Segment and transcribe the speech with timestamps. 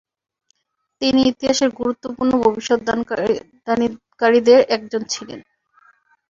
[1.01, 5.39] তিনি ইতিহাসের গুরুত্বপূর্ণ ভবিষ্যদ্বাণীকারীদের একজন ছিলেন।